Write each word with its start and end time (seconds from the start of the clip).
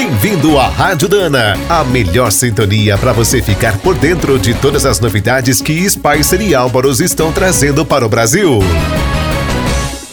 Bem-vindo 0.00 0.58
à 0.58 0.66
Rádio 0.66 1.06
Dana, 1.10 1.58
a 1.68 1.84
melhor 1.84 2.32
sintonia 2.32 2.96
para 2.96 3.12
você 3.12 3.42
ficar 3.42 3.76
por 3.80 3.94
dentro 3.94 4.38
de 4.38 4.54
todas 4.54 4.86
as 4.86 4.98
novidades 4.98 5.60
que 5.60 5.86
Spicer 5.90 6.40
e 6.40 6.54
Álvaros 6.54 7.00
estão 7.00 7.30
trazendo 7.30 7.84
para 7.84 8.06
o 8.06 8.08
Brasil. 8.08 8.60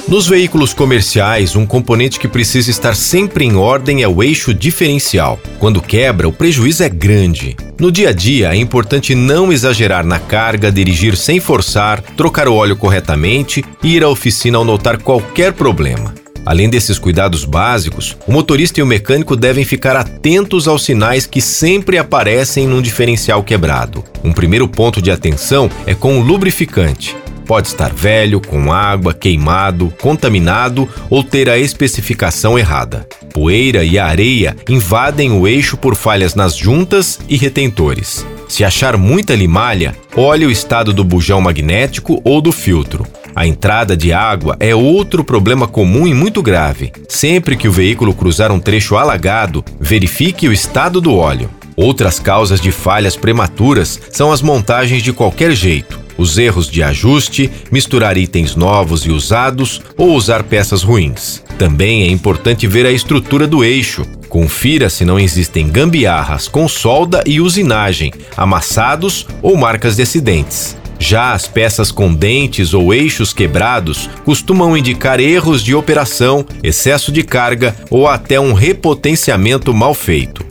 Nos 0.05 0.27
veículos 0.27 0.73
comerciais, 0.73 1.55
um 1.55 1.65
componente 1.65 2.19
que 2.19 2.27
precisa 2.27 2.69
estar 2.69 2.97
sempre 2.97 3.45
em 3.45 3.55
ordem 3.55 4.03
é 4.03 4.07
o 4.09 4.21
eixo 4.21 4.53
diferencial. 4.53 5.39
Quando 5.57 5.81
quebra, 5.81 6.27
o 6.27 6.33
prejuízo 6.33 6.83
é 6.83 6.89
grande. 6.89 7.55
No 7.79 7.89
dia 7.89 8.09
a 8.09 8.13
dia, 8.13 8.53
é 8.53 8.57
importante 8.57 9.15
não 9.15 9.53
exagerar 9.53 10.05
na 10.05 10.19
carga, 10.19 10.69
dirigir 10.69 11.15
sem 11.15 11.39
forçar, 11.39 12.01
trocar 12.17 12.49
o 12.49 12.55
óleo 12.55 12.75
corretamente 12.75 13.63
e 13.81 13.95
ir 13.95 14.03
à 14.03 14.09
oficina 14.09 14.57
ao 14.57 14.65
notar 14.65 14.97
qualquer 14.97 15.53
problema. 15.53 16.13
Além 16.47 16.69
desses 16.69 16.97
cuidados 16.97 17.43
básicos, 17.43 18.15
o 18.25 18.31
motorista 18.31 18.79
e 18.79 18.83
o 18.83 18.85
mecânico 18.85 19.35
devem 19.35 19.65
ficar 19.65 19.97
atentos 19.97 20.65
aos 20.65 20.81
sinais 20.81 21.25
que 21.25 21.41
sempre 21.41 21.97
aparecem 21.97 22.65
num 22.65 22.81
diferencial 22.81 23.43
quebrado. 23.43 24.01
Um 24.23 24.31
primeiro 24.31 24.65
ponto 24.65 25.01
de 25.01 25.11
atenção 25.11 25.69
é 25.85 25.93
com 25.93 26.17
o 26.17 26.23
lubrificante. 26.23 27.17
Pode 27.45 27.67
estar 27.67 27.93
velho, 27.93 28.39
com 28.39 28.71
água, 28.71 29.13
queimado, 29.13 29.93
contaminado 30.01 30.87
ou 31.09 31.21
ter 31.21 31.49
a 31.49 31.57
especificação 31.57 32.57
errada. 32.57 33.05
Poeira 33.33 33.83
e 33.83 33.99
areia 33.99 34.55
invadem 34.69 35.33
o 35.33 35.45
eixo 35.49 35.75
por 35.75 35.95
falhas 35.95 36.33
nas 36.33 36.55
juntas 36.55 37.19
e 37.27 37.35
retentores. 37.35 38.25
Se 38.47 38.63
achar 38.63 38.95
muita 38.95 39.35
limalha, 39.35 39.93
olhe 40.15 40.45
o 40.45 40.51
estado 40.51 40.93
do 40.93 41.03
bujão 41.03 41.41
magnético 41.41 42.21
ou 42.23 42.41
do 42.41 42.53
filtro. 42.53 43.05
A 43.37 43.45
entrada 43.45 43.95
de 43.95 44.11
água 44.11 44.57
é 44.59 44.73
outro 44.73 45.23
problema 45.23 45.67
comum 45.67 46.07
e 46.07 46.13
muito 46.13 46.41
grave. 46.41 46.91
Sempre 47.07 47.55
que 47.55 47.67
o 47.67 47.71
veículo 47.71 48.11
cruzar 48.11 48.51
um 48.51 48.59
trecho 48.59 48.97
alagado, 48.97 49.63
verifique 49.79 50.47
o 50.47 50.51
estado 50.51 50.99
do 50.99 51.13
óleo. 51.15 51.47
Outras 51.75 52.17
causas 52.17 52.59
de 52.59 52.71
falhas 52.71 53.15
prematuras 53.15 54.01
são 54.09 54.31
as 54.31 54.41
montagens 54.41 55.03
de 55.03 55.13
qualquer 55.13 55.51
jeito 55.51 56.07
os 56.17 56.35
erros 56.39 56.67
de 56.67 56.81
ajuste, 56.81 57.51
misturar 57.71 58.17
itens 58.17 58.55
novos 58.55 59.05
e 59.05 59.11
usados 59.11 59.83
ou 59.95 60.15
usar 60.15 60.41
peças 60.41 60.81
ruins. 60.81 61.43
Também 61.59 62.01
é 62.01 62.07
importante 62.07 62.65
ver 62.65 62.87
a 62.87 62.91
estrutura 62.91 63.45
do 63.45 63.63
eixo. 63.63 64.03
Confira 64.27 64.89
se 64.89 65.05
não 65.05 65.19
existem 65.19 65.69
gambiarras 65.69 66.47
com 66.47 66.67
solda 66.67 67.23
e 67.23 67.39
usinagem, 67.39 68.11
amassados 68.35 69.27
ou 69.43 69.55
marcas 69.55 69.95
de 69.95 70.01
acidentes. 70.01 70.75
Já 70.99 71.33
as 71.33 71.47
peças 71.47 71.91
com 71.91 72.13
dentes 72.13 72.73
ou 72.73 72.93
eixos 72.93 73.33
quebrados 73.33 74.09
costumam 74.25 74.75
indicar 74.75 75.19
erros 75.19 75.63
de 75.63 75.75
operação, 75.75 76.45
excesso 76.63 77.11
de 77.11 77.23
carga 77.23 77.75
ou 77.89 78.07
até 78.07 78.39
um 78.39 78.53
repotenciamento 78.53 79.73
mal 79.73 79.93
feito. 79.93 80.45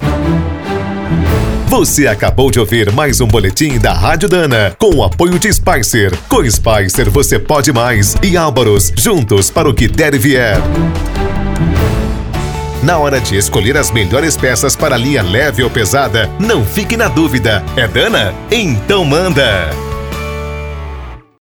Você 1.69 2.07
acabou 2.07 2.51
de 2.51 2.61
ouvir 2.61 2.91
mais 2.93 3.21
um 3.21 3.27
boletim 3.27 3.79
da 3.79 3.93
Rádio 3.93 4.29
Dana, 4.29 4.75
com 4.79 4.95
o 4.95 5.03
apoio 5.03 5.39
de 5.39 5.53
Spicer. 5.53 6.17
Com 6.29 6.49
Spicer 6.49 7.11
você 7.11 7.39
pode 7.39 7.73
mais 7.73 8.17
e 8.23 8.37
Álvaros, 8.37 8.93
juntos 8.97 9.51
para 9.51 9.69
o 9.69 9.75
que 9.75 9.89
der 9.89 10.15
e 10.15 10.19
vier. 10.19 10.59
Na 12.83 12.99
hora 12.99 13.21
de 13.21 13.37
escolher 13.37 13.77
as 13.77 13.91
melhores 13.91 14.37
peças 14.37 14.77
para 14.77 14.97
linha 14.97 15.23
leve 15.23 15.63
ou 15.63 15.69
pesada, 15.69 16.31
não 16.39 16.65
fique 16.65 16.97
na 16.97 17.09
dúvida. 17.09 17.65
É 17.77 17.89
Dana? 17.89 18.33
Então 18.51 19.05
manda! 19.05 19.86